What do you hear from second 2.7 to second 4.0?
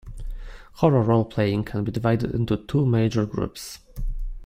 major groups.